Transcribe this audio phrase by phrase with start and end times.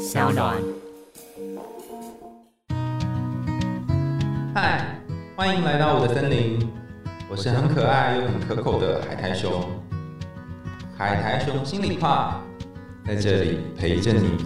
[0.00, 0.56] 小暖。
[4.54, 4.96] 嗨，
[5.36, 6.66] 欢迎来到我的森林，
[7.30, 9.62] 我是很可爱又很可口的海苔熊。
[10.96, 12.40] 海苔熊心里话，
[13.06, 14.38] 在这里陪着你。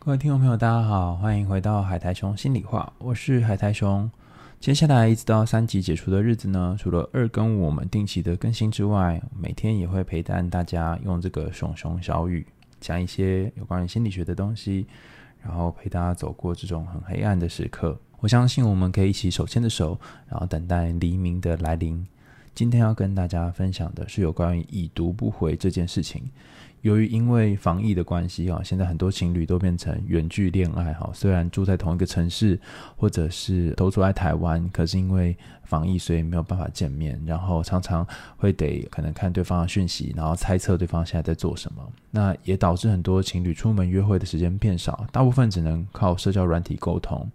[0.00, 4.10] 各位听众朋友，大家好，欢迎回到海苔熊心里话，我是海苔熊。
[4.58, 12.44] 接下来一直到三级解除的日子呢，除了二跟五我们定期的更新之外，每天也会陪伴大家用这个熊熊小语
[12.82, 14.86] 讲一些有关于心理学的东西，
[15.40, 17.98] 然后陪大家走过这种很黑暗的时刻。
[18.18, 19.98] 我相信我们可以一起手牵着手，
[20.28, 22.06] 然后等待黎明的来临。
[22.54, 26.22] 今天要跟大家分享的是有关于已读不回这件事情。
[26.82, 31.08] 由于因为防疫的关系啊，现在很多情侣都变成远距恋爱哈。
[31.14, 32.60] 虽然住在同一个城市，
[32.96, 38.04] 或者是都住在台湾，可是因为防疫，所以没有办法见面，然后常常
[38.36, 41.88] 会得可能看对方的讯息，然后猜测对方现在在做什么。
[42.10, 47.30] 那也导致很多情侣出门约会的时间变少，大部分只能靠社交软体沟通。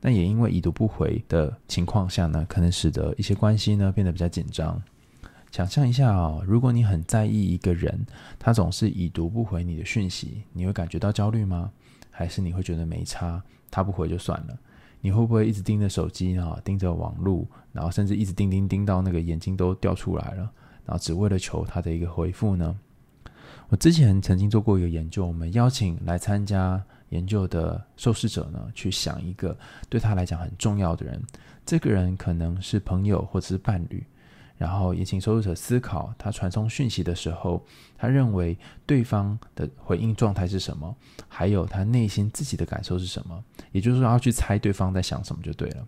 [0.00, 4.80] 但也因为已读不回的情况下呢，可能使得一些关系呢变得比较紧张。
[5.50, 8.06] 想象一下啊，如果你很在意一个人，
[8.38, 11.70] 他总是已读不回你的讯息，你会感觉到焦虑吗？
[12.10, 14.58] 还是你会觉得没差，他不回就算了？
[15.00, 20.50] 你会不会一直盯着手机啊，盯着网络，然后甚至一直盯盯盯到那个眼睛都掉出来了，
[20.84, 22.76] 然后只为了求他的一个回复呢？
[23.68, 29.56] 我之前曾经做过一个研究，我们邀请来参加研究的受试者呢，去想一个
[29.88, 31.22] 对他来讲很重要的人，
[31.64, 34.04] 这个人可能是朋友或者是伴侣。
[34.58, 37.62] 然后也请受试者思考，他传送讯息的时候，
[37.98, 40.96] 他认为对方的回应状态是什么，
[41.28, 43.44] 还有他内心自己的感受是什么。
[43.72, 45.86] 也就是说，要去猜对方在想什么就对了。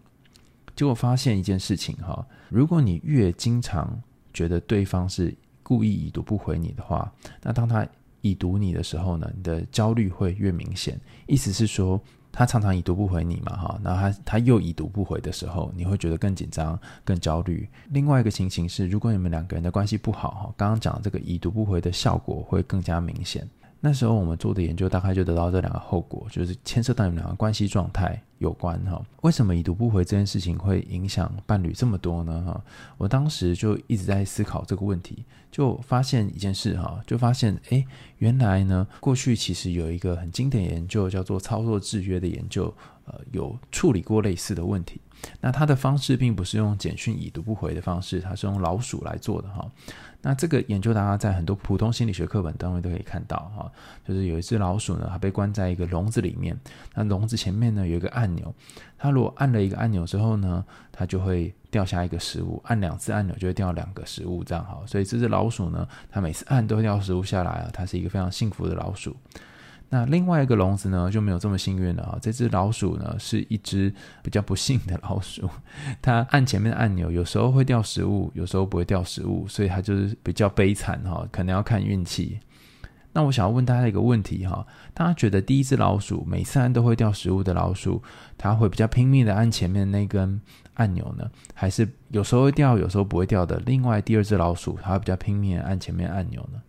[0.77, 3.99] 结果发现一件事情哈，如果你越经常
[4.35, 5.35] 觉得对方是
[5.69, 7.87] 故意已读不回你的话，那当他
[8.23, 10.99] 已读你的时候呢，你的焦虑会越明显。
[11.27, 12.01] 意思是说。
[12.31, 17.67] 他常常已读不回你嘛，哈，然后他他又已读不回的时候，你会觉得更紧张、更焦虑。
[17.91, 23.49] 另外一个情形是，如果你们两个人的关系不好，哈，刚刚讲这个已读不回的效果会更加明显。
[23.81, 29.01] 那时候我们做的研究大概就得到这两个后果，就是牵涉到你们两个关系状态有关哈。
[29.23, 32.43] 为什么已读不回这件事情会影响伴侣这么多呢？
[32.45, 32.61] 哈，
[32.97, 37.85] 我当时就一直在思考这个问题，就发现一件事哈，就发现哎，
[38.19, 42.75] 原来呢，过去其实有一个很经典研究叫做操作制约的研究，
[43.09, 45.01] 呃，有处理过类似的问题。
[45.41, 49.67] 那它的方式并不是用简讯已读不回的方式，它是用老鼠来做的哈。
[50.21, 53.73] 那这个研究，大家在很多普通心理学课本当中都可以看到哈，
[54.07, 56.57] 就是有一只老鼠呢，它被关在一个笼子里面，
[56.95, 58.55] 那笼子前面呢有一个按钮，
[58.97, 69.17] 它如果按了一个按钮之后呢，它就会掉下一个食物，按两次按钮就会掉两个食物，这样好，所以这只老鼠呢，它每次按都会掉食物下来啊，它是一个非常幸福的老鼠。
[69.91, 72.19] 那另外一个笼子呢就没有这么幸运了啊！
[72.21, 73.91] 这只老鼠呢是一只
[74.23, 75.49] 比较不幸的老鼠，
[76.03, 82.39] 它按前面的按钮，有时候会掉食物，有时候不会掉食物，所以它就是比较悲惨哈，可能要看运气。
[83.15, 88.03] 那我想要问大家一个问题哈，大家觉得第一只老鼠每次按都会掉食物的老鼠，
[88.37, 90.39] 它会比较拼命的按前面那根
[90.75, 93.59] 按钮呢，还是有时候会掉，有时候不会掉的？
[93.65, 96.61] 另外第二只老鼠，它会比较拼命按前面按钮呢？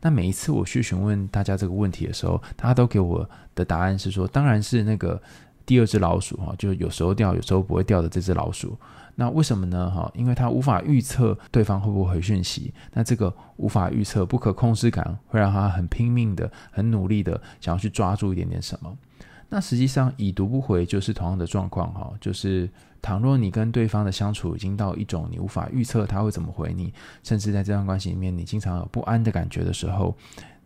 [0.00, 5.20] 那每一次我去询问大家这个问题的时候，大家都给我的答案是说，当然是那个
[5.66, 8.78] 第二只老鼠哈，就是有时候掉，有时候不会掉的这只老鼠。
[9.16, 9.90] 那为什么呢？
[9.90, 12.72] 哈，因为它无法预测对方会不会回讯息。
[12.94, 18.96] 那这个无法预测、不可控制感，会让他很拼命的、很努力的想要去抓住一点点什么。
[19.52, 22.70] 那实际上已读不回就是同样的状况哈，就是
[23.02, 26.94] 倘若你跟对方的相处已经到一种你无法预测他会怎么回你，
[27.24, 30.16] 甚至在这段关系里面你经常有不安的感觉的时候，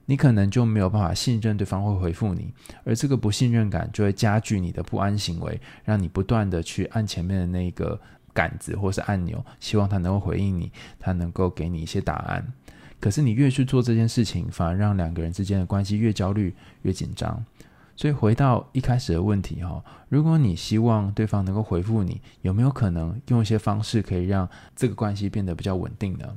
[0.05, 2.53] 你可能就没有办法信任对方会回复你，
[2.85, 7.99] 而这个不信任感就会加剧你的不安行为，让你不断的去按前面的那个
[8.35, 12.53] 杆子或是按钮，希望他能够回应你，他能够给你一些答案。
[13.01, 17.43] 可是你越去做这件事情，反而让两个人之间的关系越焦虑越紧张。
[17.97, 26.35] 所以回到一开始的问题哈，如果你希望对方能够回复你，有没有可能用一些方式可以让这个关系变得比较稳定呢？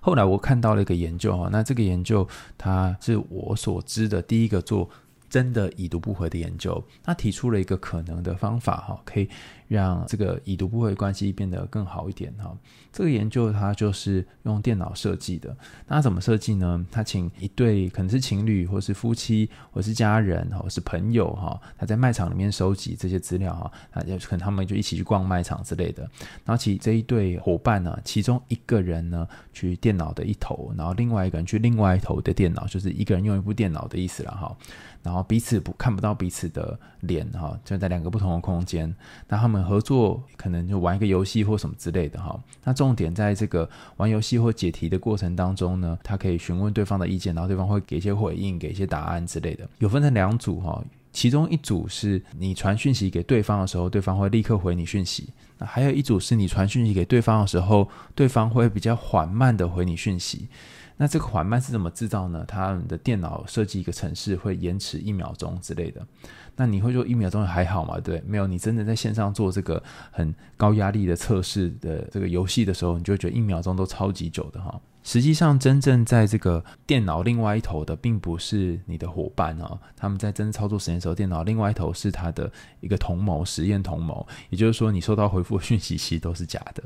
[0.00, 2.26] 后来我看到了一个研究哈，那这个研究
[2.58, 4.90] 它是我所知的第一个做
[5.32, 9.26] 真的已读不回的研究，他提出了一个可能的方法哈，可以
[9.66, 12.54] 让这个已读不回关系变得更好一点哈。
[12.92, 15.56] 这个研究它就是用电脑设计的，
[15.88, 16.84] 那怎么设计呢？
[16.90, 26.02] 他请一对可能是情侣，或是夫妻，或是家人，或是朋友哈，他在卖场里面收集这些资料哈，那就可能他们就一起去逛卖场之类的。
[26.44, 34.54] 然后其这一对伙伴呢，其中一个人呢去电脑的一头，然后另外一个人去另外一头的电脑，就是一个人用一部电脑的意思了哈。
[35.02, 38.94] 然后彼此不看不到彼此的脸哈，就在两个不同的空间。
[39.28, 42.38] 那他们合作可能就玩一个游戏或什么之类的哈。
[42.64, 49.68] 那重点在这个玩游戏或解题的过程当中呢，他可以询问对方的意见，然后对方会给一些回应，给一些答案之类的。
[49.78, 50.82] 有分成两组哈，
[51.12, 55.24] 其中一组是你传讯息给对方的时候，对方会立刻回你讯息；
[55.58, 60.48] 那还有一组是你传讯息给对方的时候，对方会比较缓慢的回你讯息。
[60.96, 62.44] 那这个缓慢是怎么制造呢？
[62.46, 66.06] 他们的电脑设计一个程式会延迟一秒钟之类的。
[66.54, 67.98] 那你会说一秒钟还好吗？
[67.98, 68.46] 对，没有。
[68.46, 74.78] 你真的在线上做这个很高压力的测试的这个游戏的时候，你就觉得一秒钟都超级久的哈。
[75.04, 79.76] 实际上，真正在这个电脑另外一头的，并不是你的伙伴哦。
[79.96, 84.24] 他们在真正操作实验的时候，电脑另外一头是他的一个同谋，实验同谋。
[84.50, 86.84] 也就是说，你收到回复讯息其实都是假的。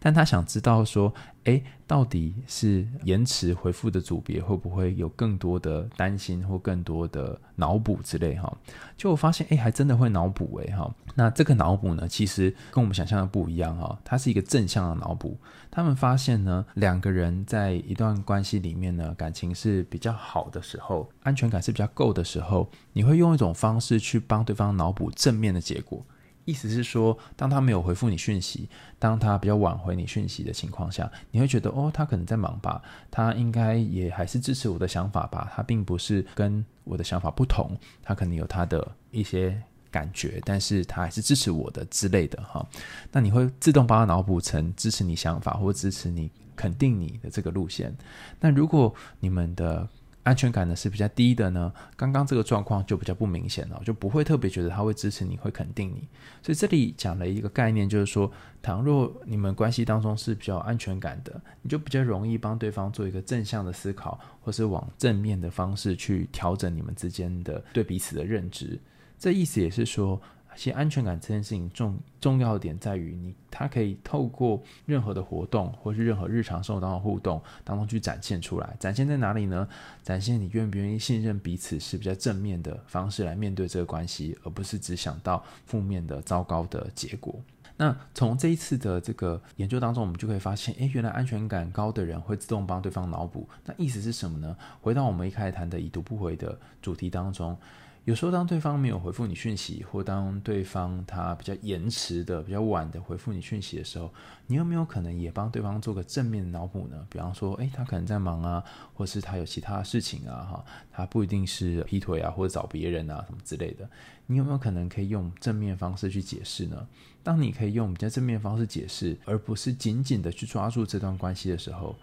[0.00, 1.14] 但他想知道说，
[1.44, 8.56] 诶，到底是延迟回复的组别会不会有更多的担心或更多的脑补之类哈？
[8.96, 10.94] 就我发现，诶，还真的会脑补诶哈。
[11.14, 13.98] 那这个脑补呢，其实跟我们想象的不一样哈。
[14.04, 15.36] 它是一个正向的脑补。
[15.70, 26.04] 他们发现呢，两个人在一段关系里面呢，感情是比较好的时候，安全感是比较够的时候，你会用一种方式去帮对方脑补正面的结果。
[26.44, 28.68] 意思是说，当他没有回复你讯息，
[28.98, 39.60] 当他比较晚回你讯息的情况下，你会觉得哦，他可能在忙吧，他应该也还是支持我的想法吧，他并不是跟我的想法不同，他可能有他的一些
[39.90, 42.66] 感觉，但是他还是支持我的之类的哈。
[43.12, 47.94] 那你会自动帮他脑补成支持你想法或支持你、肯定你的这个路线。
[48.40, 49.88] 那如果你们的
[50.22, 56.08] 安全感呢是比较低的呢，刚刚这个状况就比较不明显了，就不会特别觉得他会支持你，会肯定你。
[56.42, 58.30] 所以这里讲了一个概念，就是说，
[58.62, 68.78] 倘若你们关系当中是比较安全感的，你就比较容易帮对方做一个正向的思考，或是往正面的方式去调整你们之间的对彼此的认知。
[69.18, 70.20] 这意思也是说。
[70.56, 78.76] 其实安全感这件事情重重要点在于你，它可以透过任何的活动，或是任何日常生活当中互动当中去展现出来。
[78.78, 79.68] 展现在哪里呢？
[80.02, 87.34] 展现你愿不愿意信任彼此是比较正面的方式来面对这个关系，而不是只想到负面的糟糕的结果。
[87.78, 93.48] 那从这一次的这个研究当中，我们就可以发现，诶，原来安全感高的人会自动帮对方脑补。
[93.64, 94.56] 那意思是什么呢？
[94.82, 97.56] 回到我们一开始谈的已读不回的主题当中。
[98.04, 104.12] 有时候，当对方没有回复你讯息，或当对方他比较延迟的、比较晚的回复你讯息的时候，
[104.48, 107.06] 你有没有可能也帮对方做个正面的脑补呢？
[107.08, 113.88] 比方说，诶，他可能在忙啊，或是他有其他事情啊，哈，他不一定是劈腿啊，或者找别人啊什么之类的。
[114.26, 116.84] 你有没有可能可以用正面方式去解释呢？
[117.22, 121.94] 当你可以用比较正面方式解释，而不是紧紧的去抓住这段关系的时候，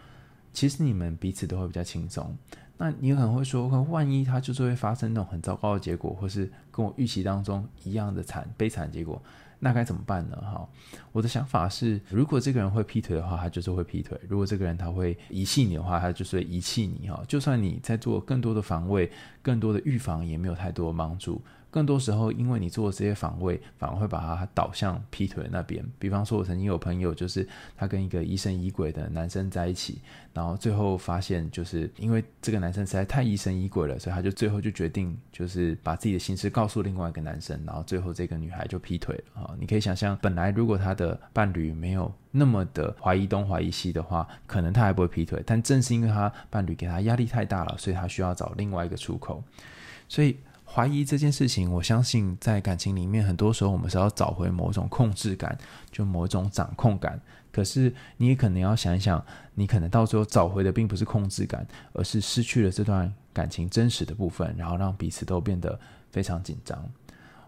[0.53, 2.35] 其实你们彼此都会比较轻松。
[2.77, 9.21] 那你可能会说，万一他就是会发生那种很糟糕的结果，或是跟我预期当中一样的惨悲惨结果，
[9.59, 10.37] 那该怎么办呢？
[10.37, 10.65] 哈，
[11.11, 17.09] 我的想法是，如果这个人会劈腿的话，他就是会劈腿；如果这个人他会遗弃你的话，他就是会遗弃你。
[17.09, 19.11] 哈，就算你在做更多的防卫、
[19.41, 21.41] 更多的预防，也没有太多的帮助。
[21.71, 25.85] 更多时候，因为你做这些防卫，反而会把他导向劈腿那边。
[25.99, 30.01] 比方说，我曾经有朋友，就是他跟一个疑神疑鬼的男生在一起，
[30.33, 39.55] 然后最后发现，就是因为这个男生实在太疑神疑鬼了，所以他就最后就决定，就是把自己的心事告诉另外一个男生，然后最后这个女孩就劈腿了啊！
[39.59, 45.43] 你可以想象，本来如果他的伴侣没有那么的怀疑东怀疑西的话，可能他还不会劈腿。
[45.45, 49.43] 但正是因为他伴侣给他压力太大了，所以他需要找另外一个出口，
[50.07, 50.35] 所以。
[50.71, 55.57] 怀疑这件事情，我相信在感情里面，很多时候我们是要找回某种控制感，
[55.91, 57.19] 就某种掌控感。
[57.51, 59.23] 可是你也可能要想一想，
[59.55, 65.77] 你可能到最后找回的并不是控制感，而是失去了这段感情真实的部分，然后让彼此都变得
[66.11, 66.87] 非常紧张。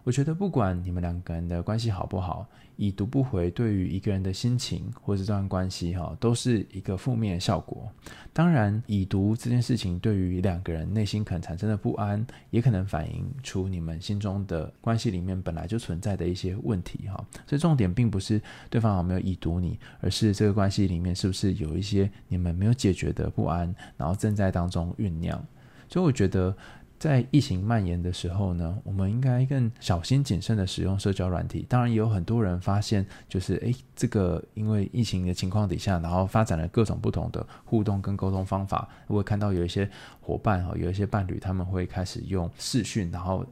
[0.04, 2.44] 我觉得不管你们两个人的关系好不好，
[2.76, 7.88] 已读不回对于一个人的心情或者这段关系哈，都是一个负面效果。
[8.32, 17.24] 当然，已读这件事情对于两个人内心可能产生的不安，也可能反映出你们心中的关系里面本来就存在的一些问题哈。
[17.46, 25.40] 所以重点并不是对方有没有已读你，而是这个关系里面是不是有一些你们没有解决的不安，然后正在当中酝酿。
[25.88, 26.56] 所以我觉得。
[27.02, 31.66] 在疫情蔓延的时候呢，我们应该更小心谨慎的使用社交软体。
[31.68, 38.88] 当然，也有很多人发现，就是诶，这个因为疫情的情况底下，然后发展了各种不同的互动跟沟通方法。
[39.08, 39.90] 我会看到有一些
[40.20, 43.44] 伙伴哈，有一些伴侣，他们会开始用视讯，然后。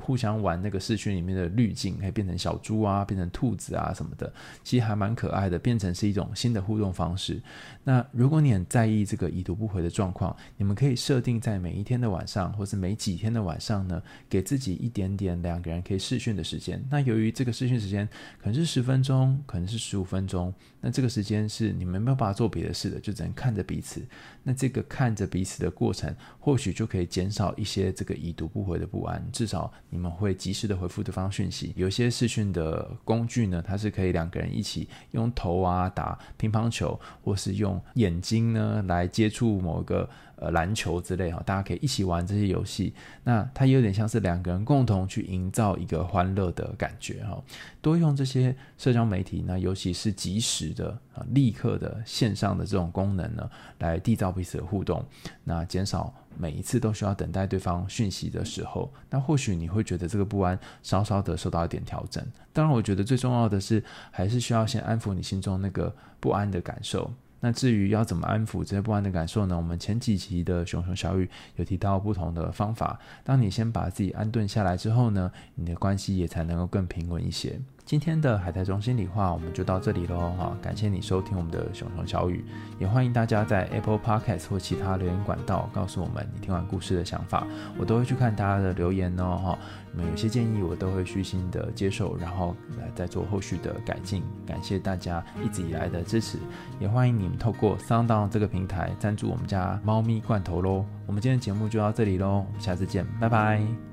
[0.00, 7.40] 互相玩那个视讯里面的滤镜，可以变成小猪啊，变成兔子啊什么的，其实还蛮可爱的，变成是一种新的互动方式。
[7.84, 16.82] 那如果你很在意这个已读不回的状况，你们可以设定在每一天的晚上，或是每几天的晚上呢，给自己一点点两个人可以视讯的时间。
[16.90, 24.06] 那由于这个视讯时间可能是十分钟，可能是十五分钟，那这个时间是你们没有办法做别的事的，就只能看着彼此。
[24.42, 29.72] 那这个看着彼此的过程，或许就可以减少一些这个已读不回的不安，至少。
[29.90, 31.72] 你们会及时的回复对方讯息。
[31.76, 40.08] 有些视讯的工具呢，它是可以两个人一起用头啊打乒乓球，或是用眼睛呢来接触某个
[40.40, 42.94] 呃篮球之类哈，大家可以一起玩这些游戏。
[43.24, 47.42] 那它有点像是两个人共同去营造一个欢乐的感觉哈。
[47.80, 55.04] 多用这些社交媒体，那尤其是及时的啊、立刻的线上的这种功能呢，来缔造彼此的互动，
[55.44, 56.14] 那减少。
[56.40, 62.24] 每一次都需要等待对方讯息的时候，那或许你会觉得这个不安稍稍的受到一点调整。
[62.52, 67.12] 当然，我觉得最重要的是，还是需要先安抚你心中那个不安的感受。
[67.40, 69.56] 那至于要怎么安抚这些不安的感受呢？
[69.56, 72.98] 我们前几集的熊熊小雨有提到不同的方法。
[73.22, 77.60] 当你先把自己安顿下来之后呢，你的关系也才能够更平稳一些。
[77.88, 82.44] 今天的海苔中心里话我们就到这里喽哈，感谢你收听我们的熊熊小雨，
[82.78, 87.46] 也欢迎大家在 Apple Podcast 或其他留言管道告诉我们你听完故事的想法，
[87.78, 89.58] 我都会去看大家的留言哦哈，
[89.90, 94.22] 你们有些建议我都会虚心的接受，然后来再做后续的改进。
[94.46, 96.36] 感谢大家一直以来的支持，
[96.78, 100.84] 也欢迎你们透过 Sound 这个平台赞助我们家猫咪罐头喽。
[101.06, 103.87] 我们今天节目就到这里喽，我们下次见，拜拜。